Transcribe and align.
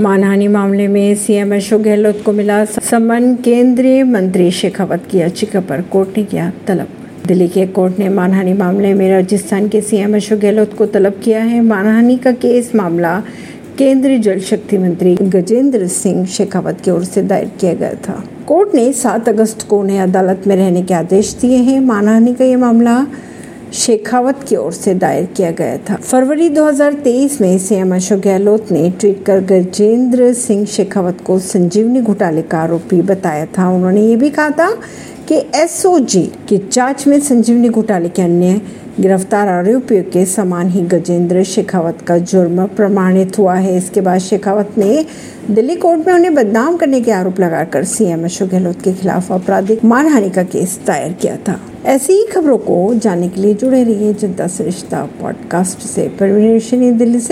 मानहानि 0.00 0.46
मामले 0.48 0.86
में 0.88 1.14
सीएम 1.14 1.54
अशोक 1.54 1.80
गहलोत 1.80 2.22
को 2.24 2.32
मिला 2.32 2.64
सम्मान। 2.64 3.34
केंद्रीय 3.36 4.02
मंत्री 4.04 4.50
शेखावत 4.50 5.02
की 5.10 5.18
याचिका 5.18 5.60
पर 5.60 5.80
कोर्ट 5.82 6.16
ने 6.16 6.24
किया 6.24 6.52
तलब। 6.66 6.88
दिल्ली 7.26 7.48
के 7.48 7.66
कोर्ट 7.66 7.98
ने 7.98 8.08
मानहानि 8.08 8.52
मामले 8.52 8.94
में 8.94 9.08
राजस्थान 9.10 9.68
के 9.68 9.80
सीएम 9.80 10.16
अशोक 10.16 10.38
गहलोत 10.38 10.74
को 10.74 10.86
तलब 10.86 11.20
किया 11.24 11.42
है। 11.42 11.60
मानहानि 11.60 12.16
का 12.16 12.32
केस 12.32 12.74
मामला 12.74 13.22
केंद्रीय 13.78 14.18
जल 14.18 14.40
शक्ति 14.40 14.78
मंत्री 14.78 15.14
गजेंद्र 15.14 15.86
सिंह 15.86 16.24
शेखावत 16.26 16.80
की 16.80 16.90
ओर 16.90 17.04
से 17.04 17.22
दायर 17.22 17.50
किया 17.60 17.74
गया 17.74 17.94
था। 18.08 18.22
कोर्ट 18.46 18.74
ने 18.74 18.92
7 18.92 19.28
अगस्त 19.28 19.66
को 19.68 19.80
उन्हें 19.80 20.00
अदालत 20.00 20.46
में 20.46 20.56
रहने 20.56 20.82
के 20.82 20.94
आदेश 20.94 21.34
दिए 21.40 21.56
हैं। 21.56 21.80
मानहानि 21.80 22.34
का 22.34 22.44
ये 22.44 22.56
मामला 22.56 23.06
शेखावत 23.72 24.44
की 24.48 24.56
ओर 24.56 24.72
से 24.72 24.94
दायर 24.94 25.24
किया 25.24 25.50
गया 25.50 25.76
था। 25.78 25.96
फरवरी 25.96 26.48
2023 26.48 27.40
में 27.40 27.58
सीएम 27.58 27.94
अशोक 27.94 28.20
गहलोत 28.20 28.72
ने 28.72 28.90
ट्वीट 28.90 29.24
कर 29.24 29.40
गजेंद्र 29.40 30.32
सिंह 30.32 30.64
शेखावत 30.66 31.18
को 31.26 31.38
संजीवनी 31.38 32.00
घोटाले 32.00 32.42
का 32.42 32.58
आरोपी 32.58 33.02
बताया 33.02 33.46
था। 33.46 33.68
उन्होंने 33.68 34.06
ये 34.06 34.16
भी 34.16 34.30
कहा 34.30 34.50
था 34.50 34.78
कि 35.32 35.42
एसओजी 35.54 36.32
की 36.48 36.70
जाँच 36.72 37.06
में 37.06 37.20
संजीवनी 37.20 37.68
घोटाले 37.68 38.08
के 38.08 38.22
अन्य 38.22 38.60
गिरफ़्तार 39.00 39.48
आरोपियों 39.48 40.02
के 40.02 40.26
समान 40.26 40.68
ही 40.68 40.80
गजेंद्र 40.80 41.44
शेखावत 41.44 41.98
का 42.06 42.18
जुर्म 42.18 42.66
प्रमाणित 42.66 43.38
हुआ 43.38 43.54
है। 43.54 43.76
इसके 43.76 44.00
बाद 44.00 44.18
शेखावत 44.18 44.70
ने 44.78 45.06
दिल्ली 45.50 45.76
कोर्ट 45.76 46.06
में 46.06 46.14
उन्हें 46.14 46.34
बदनाम 46.34 46.76
करने 46.76 47.00
के 47.00 47.12
आरोप 47.12 47.40
लगाकर 47.40 47.84
सीएम 47.84 48.24
अशोक 48.24 48.48
गहलोत 48.48 48.82
के 48.82 48.92
खिलाफ 48.92 49.32
आपराधिक 49.32 49.84
मानहानि 49.84 50.30
का 50.30 50.42
केस 50.42 50.80
दायर 50.86 51.12
किया 51.12 51.36
था। 51.36 51.60
ऐसी 51.84 52.12
ही 52.12 52.26
खबरों 52.26 52.58
को 52.58 52.94
जानने 52.94 53.28
के 53.28 53.40
लिए 53.40 53.54
जुड़े 53.54 53.84
रहिए 53.84 54.14
जनता 54.14 54.46
सरिश्ता 54.46 55.08
पॉडकास्ट 55.20 55.78
से। 55.78 56.02
परवीन 56.08 56.98
दिल्ली 56.98 57.20
से। 57.20 57.28